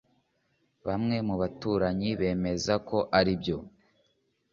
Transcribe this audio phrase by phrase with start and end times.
[0.87, 3.57] bamwe mu baturanyi bemeza ko aribyo